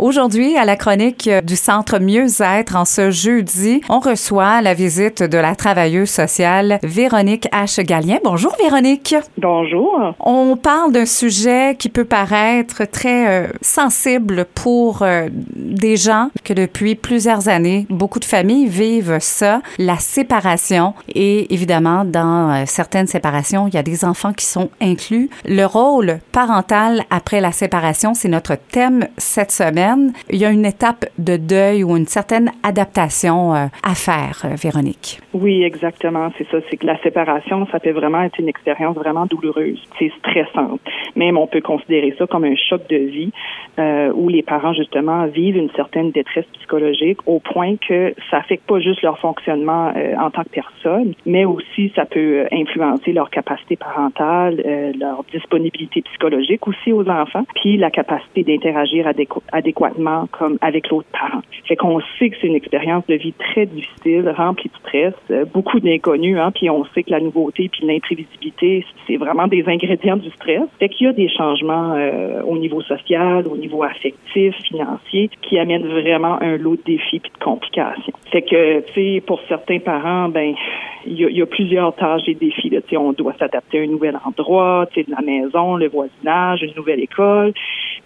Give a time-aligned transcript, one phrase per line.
[0.00, 5.36] Aujourd'hui, à la chronique du Centre Mieux-être, en ce jeudi, on reçoit la visite de
[5.36, 7.84] la travailleuse sociale Véronique H.
[7.84, 8.16] Gallien.
[8.24, 9.14] Bonjour Véronique.
[9.36, 10.14] Bonjour.
[10.18, 16.54] On parle d'un sujet qui peut paraître très euh, sensible pour euh, des gens que
[16.54, 20.94] depuis plusieurs années, beaucoup de familles vivent ça, la séparation.
[21.14, 25.28] Et évidemment, dans euh, certaines séparations, il y a des enfants qui sont inclus.
[25.44, 29.89] Le rôle parental après la séparation, c'est notre thème cette semaine.
[30.30, 34.54] Il y a une étape de deuil ou une certaine adaptation euh, à faire, euh,
[34.54, 35.18] Véronique.
[35.32, 36.30] Oui, exactement.
[36.38, 36.58] C'est ça.
[36.68, 39.82] C'est que la séparation, ça peut vraiment être une expérience vraiment douloureuse.
[39.98, 40.78] C'est stressant.
[41.16, 43.32] Même on peut considérer ça comme un choc de vie
[43.78, 48.66] euh, où les parents, justement, vivent une certaine détresse psychologique au point que ça affecte
[48.66, 53.76] pas juste leur fonctionnement en tant que personne, mais aussi ça peut influencer leur capacité
[53.76, 54.62] parentale,
[54.98, 59.06] leur disponibilité psychologique aussi aux enfants, puis la capacité d'interagir
[59.52, 59.79] adéquatement
[60.32, 61.42] comme avec l'autre parent.
[61.66, 65.44] Fait qu'on sait que c'est une expérience de vie très difficile, remplie de stress, euh,
[65.44, 70.16] beaucoup d'inconnus, hein, puis on sait que la nouveauté puis l'imprévisibilité, c'est vraiment des ingrédients
[70.16, 70.62] du stress.
[70.78, 75.58] Fait qu'il y a des changements euh, au niveau social, au niveau affectif, financier, qui
[75.58, 78.12] amènent vraiment un lot de défis puis de complications.
[78.30, 80.54] Fait que, tu sais, pour certains parents, ben,
[81.06, 82.68] il y, a, plusieurs tâches et défis.
[82.68, 82.80] Là.
[82.98, 87.54] On doit s'adapter à un nouvel endroit, la maison, le voisinage, une nouvelle école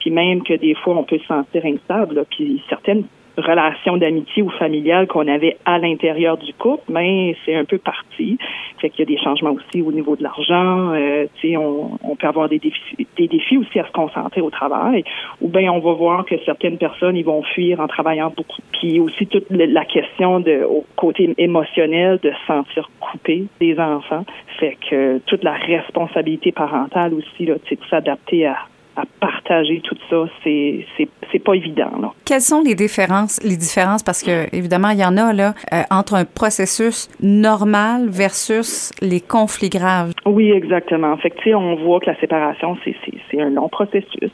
[0.05, 3.05] puis même que des fois on peut se sentir instable, puis certaines
[3.39, 8.37] relations d'amitié ou familiales qu'on avait à l'intérieur du couple, mais c'est un peu parti.
[8.81, 10.93] Fait qu'il y a des changements aussi au niveau de l'argent.
[10.93, 15.05] Euh, on, on peut avoir des défis, des défis aussi à se concentrer au travail.
[15.41, 18.61] Ou bien on va voir que certaines personnes ils vont fuir en travaillant beaucoup.
[18.73, 24.27] Puis aussi toute la question de au côté émotionnel de se sentir coupé des enfants.
[24.61, 28.59] Fait que toute la responsabilité parentale aussi là, de s'adapter à
[28.97, 30.87] à partager tout ça, c'est
[31.33, 31.91] c'est pas évident.
[32.01, 32.13] Là.
[32.25, 34.03] Quelles sont les différences les différences?
[34.03, 39.21] Parce que évidemment il y en a là euh, entre un processus normal versus les
[39.21, 40.13] conflits graves.
[40.27, 41.17] Oui, exactement.
[41.19, 42.97] Fait que, on voit que la séparation c'est
[43.31, 44.31] c'est un long processus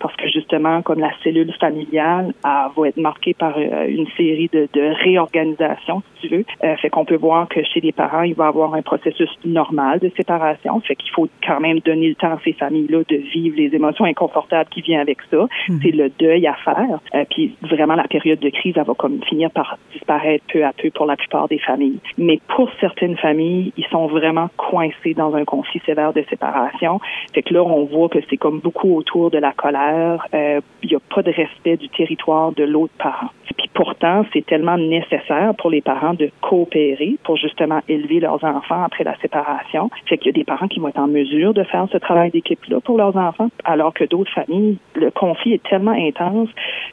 [0.00, 4.48] parce que justement comme la cellule familiale elle va être marquée par euh, une série
[4.52, 6.44] de, de réorganisations si tu veux.
[6.64, 9.30] Euh, fait qu'on peut voir que chez les parents il va y avoir un processus
[9.44, 10.80] normal de séparation.
[10.80, 13.74] Fait qu'il faut quand même donner le temps à ces familles là de vivre les
[13.74, 15.46] émotions inconfortable qui vient avec ça.
[15.68, 15.80] Mhm.
[15.82, 17.00] C'est le deuil à faire.
[17.14, 20.72] Euh, puis vraiment, la période de crise, elle va comme finir par disparaître peu à
[20.72, 22.00] peu pour la plupart des familles.
[22.18, 27.00] Mais pour certaines familles, ils sont vraiment coincés dans un conflit sévère de séparation.
[27.32, 30.26] Fait que là, on voit que c'est comme beaucoup autour de la colère.
[30.34, 33.30] Euh, il n'y a pas de respect du territoire de l'autre parent.
[33.56, 38.82] Puis pourtant, c'est tellement nécessaire pour les parents de coopérer pour justement élever leurs enfants
[38.82, 39.90] après la séparation.
[40.06, 42.30] Fait qu'il y a des parents qui vont être en mesure de faire ce travail
[42.30, 46.23] d'équipe-là pour leurs enfants, alors que d'autres familles, le conflit est tellement intense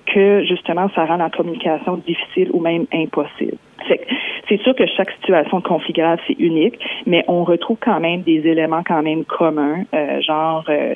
[0.05, 3.57] que justement, ça rend la communication difficile ou même impossible.
[4.47, 8.21] C'est sûr que chaque situation de conflit grave, c'est unique, mais on retrouve quand même
[8.21, 10.93] des éléments quand même communs, euh, genre euh,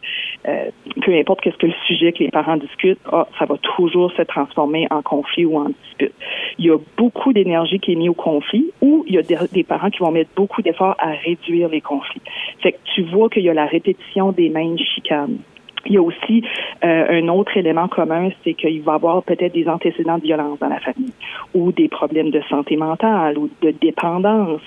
[0.47, 0.65] euh,
[1.01, 4.21] peu importe qu'est-ce que le sujet que les parents discutent, ah, ça va toujours se
[4.23, 6.13] transformer en conflit ou en dispute.
[6.59, 9.63] Il y a beaucoup d'énergie qui est mise au conflit ou il y a des,
[9.63, 12.21] parents qui vont mettre beaucoup d'efforts à réduire les conflits.
[12.61, 15.37] Fait que tu vois qu'il y a la répétition des mêmes chicanes.
[15.85, 16.43] Il y a aussi
[16.83, 20.59] euh, un autre élément commun, c'est qu'il va y avoir peut-être des antécédents de violence
[20.59, 21.13] dans la famille
[21.53, 24.61] ou des problèmes de santé mentale ou de dépendance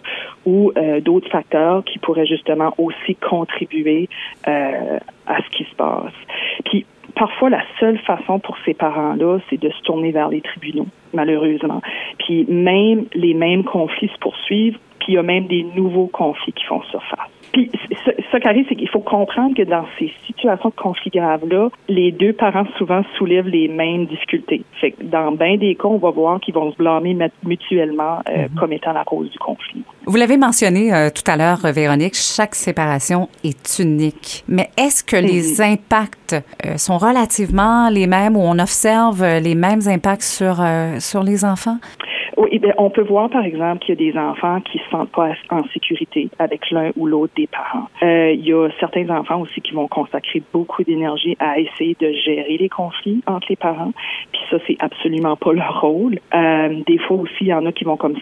[0.47, 4.09] ou euh, d'autres facteurs qui pourraient justement aussi contribuer
[4.47, 6.13] euh, à ce qui se passe.
[6.65, 10.87] Puis parfois la seule façon pour ces parents-là, c'est de se tourner vers les tribunaux,
[11.13, 11.83] malheureusement.
[12.19, 16.53] Puis même les mêmes conflits se poursuivent, puis il y a même des nouveaux conflits
[16.53, 17.31] qui font surface.
[17.53, 17.71] Puis
[18.05, 22.13] ce, qui arrive, c'est qu'il faut comprendre que dans ces situations de conflit grave-là, les
[22.13, 24.63] deux parents souvent soulèvent les mêmes difficultés.
[24.81, 28.43] Fait que dans bien des cas, on va voir qu'ils vont se blâmer mutuellement euh,
[28.43, 28.59] mhm.
[28.59, 29.83] comme étant la cause du conflit.
[30.07, 34.45] Vous l'avez mentionné euh, tout à l'heure, Véronique, chaque séparation est unique.
[34.49, 39.83] Mais est-ce que les impacts euh, sont relativement les mêmes ou on observe les mêmes
[39.87, 40.57] impacts sur,
[40.99, 41.79] sur les enfants?
[42.39, 45.11] Oui, bien, on peut voir, par exemple, qu'il y a des enfants qui se sentent
[45.11, 47.89] pas en sécurité avec l'un ou l'autre des parents.
[48.01, 52.13] Euh, il y a certains enfants aussi qui vont consacrer beaucoup d'énergie à essayer de
[52.13, 53.93] gérer les conflits entre les parents.
[54.31, 56.21] Puis ça, c'est absolument pas leur rôle.
[56.33, 58.15] Euh, des fois aussi, il y en a qui vont comme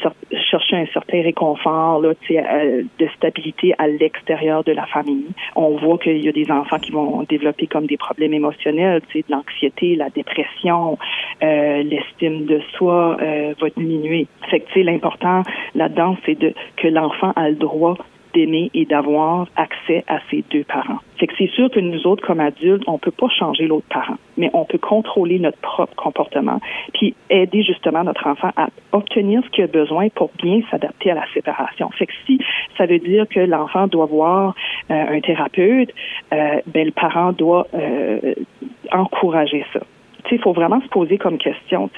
[0.51, 5.27] chercher un certain réconfort là, euh, de stabilité à l'extérieur de la famille.
[5.55, 9.23] On voit qu'il y a des enfants qui vont développer comme des problèmes émotionnels, de
[9.29, 10.99] l'anxiété, la dépression,
[11.43, 15.43] euh, l'estime de soi euh, va diminuer fait que, l'important
[15.75, 17.97] là-dedans, c'est que l'enfant a le droit
[18.37, 20.99] d'aimer et d'avoir accès à ses deux parents.
[21.19, 24.17] C'est que c'est sûr que nous autres, comme adultes, on peut pas changer l'autre parent,
[24.37, 26.61] mais on peut contrôler notre propre comportement,
[26.93, 31.15] puis aider justement notre enfant à obtenir ce qu'il a besoin pour bien s'adapter à
[31.15, 31.88] la séparation.
[31.91, 32.38] Fait que si
[32.77, 34.55] ça veut dire que l'enfant doit voir
[34.91, 35.91] euh, un thérapeute,
[36.35, 38.35] euh, ben le parent doit euh,
[38.93, 39.81] encourager ça.
[40.31, 41.90] Il faut vraiment se poser comme question,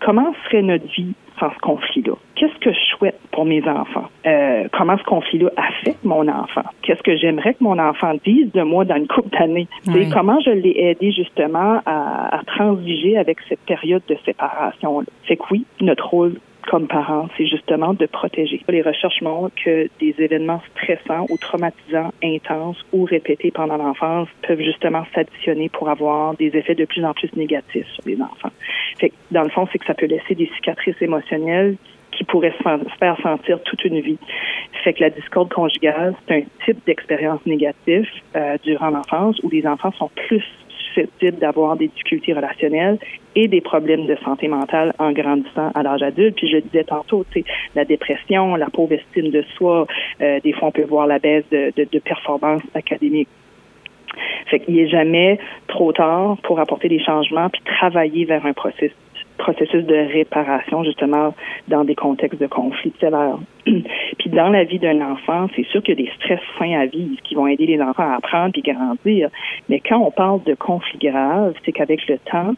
[0.00, 2.14] comment serait notre vie sans ce conflit-là?
[2.34, 4.06] Qu'est-ce que je souhaite pour mes enfants?
[4.26, 6.62] Euh, comment ce conflit-là affecte mon enfant?
[6.82, 9.68] Qu'est-ce que j'aimerais que mon enfant dise de moi dans une couple d'années?
[10.12, 15.06] Comment je l'ai aidé justement à, à transiger avec cette période de séparation-là?
[15.28, 16.36] C'est que oui, notre rôle
[16.66, 18.60] comme parents, c'est justement de protéger.
[18.68, 24.60] Les recherches montrent que des événements stressants ou traumatisants intenses ou répétés pendant l'enfance peuvent
[24.60, 28.50] justement s'additionner pour avoir des effets de plus en plus négatifs sur les enfants.
[28.98, 31.76] Fait dans le fond, c'est que ça peut laisser des cicatrices émotionnelles
[32.12, 34.18] qui pourraient se faire sentir toute une vie.
[34.84, 39.66] Fait que la discorde conjugale, c'est un type d'expérience négative euh, durant l'enfance où les
[39.66, 40.44] enfants sont plus
[40.96, 42.98] susceptibles d'avoir des difficultés relationnelles
[43.34, 46.36] et des problèmes de santé mentale en grandissant à l'âge adulte.
[46.36, 47.24] Puis je disais tantôt,
[47.74, 49.86] la dépression, la pauvre estime de soi,
[50.20, 53.28] euh, des fois on peut voir la baisse de, de, de performance académique.
[54.46, 58.94] Fait qu'il n'est jamais trop tard pour apporter des changements puis travailler vers un processus
[59.36, 61.34] processus de réparation justement
[61.68, 63.38] dans des contextes de conflit sévères.
[63.64, 66.86] puis dans la vie d'un enfant, c'est sûr qu'il y a des stress fins à
[66.86, 69.28] vivre qui vont aider les enfants à apprendre puis grandir.
[69.68, 72.54] Mais quand on parle de conflits graves, c'est qu'avec le temps,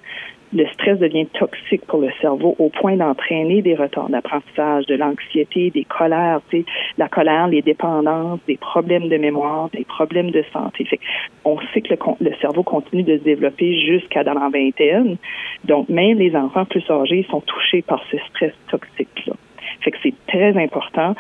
[0.53, 5.71] le stress devient toxique pour le cerveau au point d'entraîner des retards d'apprentissage, de l'anxiété,
[5.71, 6.65] des colères, tu
[6.97, 10.87] la colère, les dépendances, des problèmes de mémoire, des problèmes de santé.
[11.45, 15.17] On sait que le, le, cerveau continue de se développer jusqu'à dans la vingtaine.
[15.65, 19.35] Donc, même les enfants plus âgés sont touchés par ce stress toxique-là.
[19.81, 21.15] Fait que c'est très important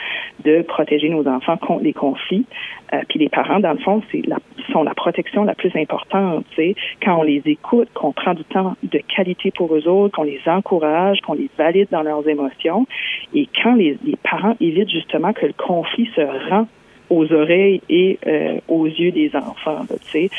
[0.45, 2.47] de protéger nos enfants contre les conflits.
[2.93, 4.39] Euh, puis les parents, dans le fond, c'est la,
[4.73, 6.45] sont la protection la plus importante.
[6.57, 10.25] sais, Quand on les écoute, qu'on prend du temps de qualité pour eux autres, qu'on
[10.25, 12.87] les encourage, qu'on les valide dans leurs émotions,
[13.35, 16.21] et quand les, les parents évitent justement que le conflit se
[16.51, 16.67] rend
[17.11, 19.85] aux oreilles et euh, aux yeux des enfants.
[19.89, 20.31] Tu sais,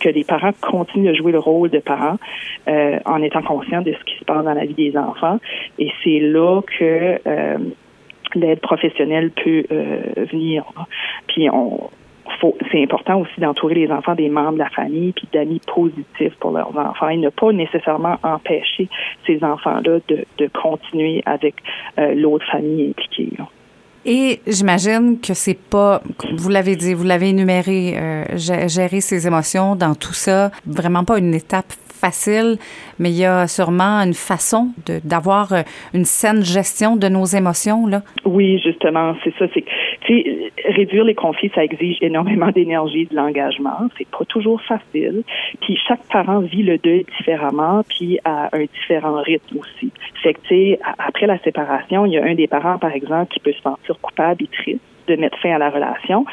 [0.00, 2.18] que les parents continuent de jouer le rôle de parents
[2.68, 5.38] euh, en étant conscients de ce qui se passe dans la vie des enfants.
[5.78, 7.58] Et c'est là que euh,
[8.34, 9.64] l'aide professionnelle peut
[10.30, 10.64] venir.
[11.28, 11.90] Puis on
[12.70, 16.50] c'est important aussi d'entourer les enfants des membres de la famille puis d'amis positifs pour
[16.50, 18.88] leurs enfants et ne pas nécessairement empêcher
[19.26, 21.54] ces enfants-là de, de continuer avec
[21.96, 23.30] l'autre famille impliquée.
[24.08, 26.00] Et j'imagine que c'est pas,
[26.36, 31.18] vous l'avez dit, vous l'avez énuméré, euh, gérer ses émotions dans tout ça, vraiment pas
[31.18, 32.58] une étape facile,
[32.98, 34.68] mais il y a sûrement une façon
[35.04, 35.62] d'avoir euh,
[35.94, 38.02] une saine gestion de nos émotions là.
[38.24, 39.46] Oui, justement, c'est ça.
[39.54, 39.64] C'est
[40.64, 43.88] réduire les conflits, ça exige énormément d'énergie, de l'engagement.
[43.98, 45.22] C'est pas toujours facile.
[45.60, 49.92] Puis chaque parent vit le deuil différemment, puis à un différent rythme aussi.
[50.22, 53.52] Fait que après la séparation, il y a un des parents, par exemple, qui peut
[53.52, 56.24] se sentir coupable et triste de mettre fin à la relation,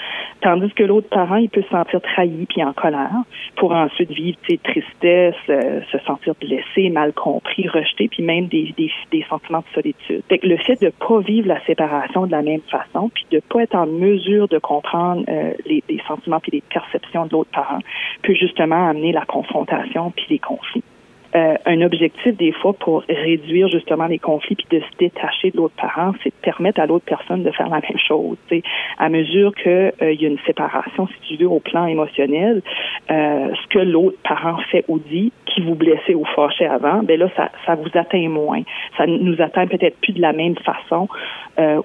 [0.42, 3.24] tandis que l'autre parent, il peut se sentir trahi puis en colère
[3.56, 8.74] pour ensuite vivre ses tristesse, euh, se sentir blessé, mal compris, rejeté, puis même des,
[8.78, 10.24] des, des sentiments de solitude.
[10.30, 13.40] Fait que le fait de pas vivre la séparation de la même façon, puis de
[13.40, 17.52] pas être en mesure de comprendre euh, les, les sentiments puis les perceptions de l'autre
[17.52, 17.80] parent,
[18.24, 20.84] peut justement amener la confrontation puis les conflits.
[21.36, 25.58] Euh, un objectif des fois pour réduire justement les conflits puis de se détacher de
[25.58, 28.38] l'autre parent, c'est de permettre à l'autre personne de faire la même chose.
[28.46, 28.62] T'sais.
[29.00, 32.62] À mesure que euh, il y a une séparation, si tu veux, au plan émotionnel,
[33.10, 37.20] euh, ce que l'autre parent fait ou dit, qui vous blessait ou fâchait avant, ben
[37.20, 38.62] là ça, ça vous atteint moins.
[38.98, 41.08] Ça nous atteint peut-être plus de la même façon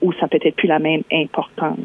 [0.00, 1.78] ou ça peut-être plus la même importance.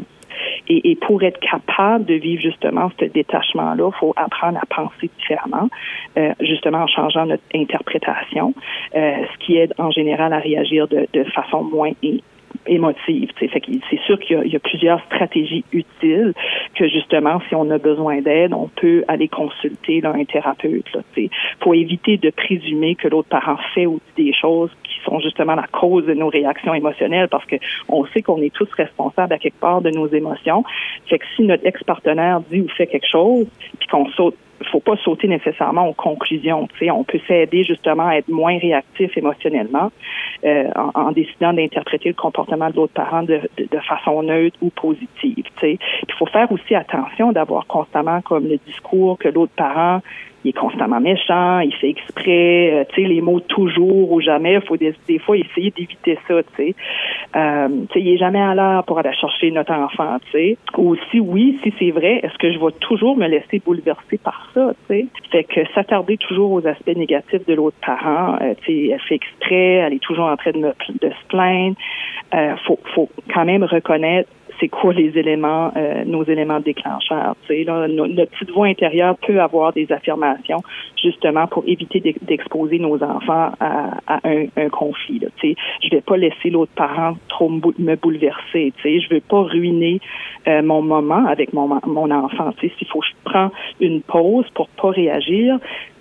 [0.68, 5.10] Et, et, pour être capable de vivre justement ce détachement-là, il faut apprendre à penser
[5.20, 5.70] différemment,
[6.18, 8.54] euh, justement en changeant notre interprétation,
[8.96, 11.92] euh, ce qui aide en général à réagir de, de façon moins
[12.68, 13.30] émotive.
[13.40, 16.34] C'est sûr qu'il y, y, a plusieurs stratégies utiles
[16.76, 20.86] que justement, si on a besoin d'aide, on peut aller consulter là, un thérapeute.
[21.18, 21.30] Il
[21.62, 25.56] faut éviter de présumer que l'autre parent fait ou dit des choses qui sont justement
[25.56, 29.38] la cause de nos réactions émotionnelles parce que on sait qu'on est tous responsables à
[29.38, 30.64] quelque part de nos émotions.
[31.08, 33.48] Fait que si notre ex-partenaire dit ou fait quelque chose,
[33.80, 34.36] puis qu'on saute
[34.72, 36.68] faut pas sauter nécessairement aux conclusions.
[36.74, 39.92] Tu sais, on peut s'aider justement à être moins réactif émotionnellement
[40.46, 45.46] euh, en, décidant d'interpréter le comportement de l'autre parent de, de, façon neutre ou positive.
[45.62, 50.02] Il faut faire aussi attention d'avoir constamment comme le discours que l'autre parent
[50.44, 54.54] il est constamment méchant, il fait exprès, euh, tu sais, les mots toujours ou jamais,
[54.54, 56.76] il faut des, fois essayer d'éviter ça, tu sais.
[57.36, 60.58] Euh, tu sais, il est jamais à l'heure pour aller chercher notre enfant, tu sais.
[60.78, 64.50] Ou si oui, si c'est vrai, est-ce que je vais toujours me laisser bouleverser par
[64.54, 65.08] ça, tu sais?
[65.32, 69.16] Fait que s'attarder toujours aux aspects négatifs de l'autre parent, euh, tu sais, elle fait
[69.16, 71.76] exprès, elle est toujours en train de, se plaindre.
[72.66, 77.36] Faut, faut quand même reconnaître c'est quoi les éléments, euh, nos éléments déclencheurs.
[77.48, 80.62] Tu sais, notre petite voix intérieure peut avoir des affirmations
[81.02, 85.20] justement pour éviter d'exposer nos enfants à, un, conflit.
[85.20, 85.28] Là.
[85.38, 88.74] Tu sais, je vais pas laisser l'autre parent trop me bouleverser.
[88.78, 90.00] Tu sais, je veux pas ruiner
[90.48, 92.52] euh, mon moment avec mon, mon enfant.
[92.58, 95.60] Tu sais, s'il faut que je prends une pause pour pas réagir,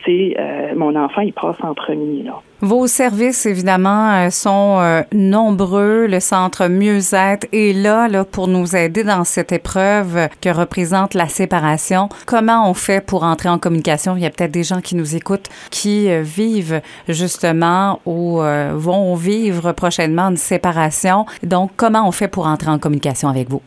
[0.08, 2.22] euh, mon enfant, il passe en premier.
[2.22, 2.42] Là.
[2.64, 6.06] Vos services, évidemment, euh, sont euh, nombreux.
[6.06, 11.26] Le Centre Mieux-être est là, là pour nous aider dans cette épreuve que représente la
[11.26, 12.08] séparation.
[12.24, 14.14] Comment on fait pour entrer en communication?
[14.16, 18.40] Il y a peut-être des gens qui nous écoutent qui vivent justement ou
[18.74, 21.26] vont vivre prochainement une séparation.
[21.42, 23.62] Donc, comment on fait pour entrer en communication avec vous?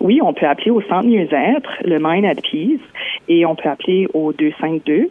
[0.00, 2.80] Oui, on peut appeler au Centre Mieux-être, le Mind at Peace,
[3.28, 5.10] et on peut appeler au 252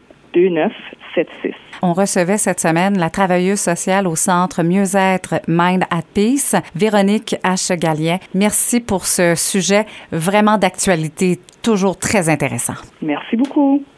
[1.24, 1.54] 2976.
[1.82, 7.78] On recevait cette semaine la travailleuse sociale au Centre Mieux-être Mind at Peace, Véronique H.
[7.78, 8.18] Gallien.
[8.34, 12.74] Merci pour ce sujet vraiment d'actualité, toujours très intéressant.
[13.02, 13.84] Merci beaucoup.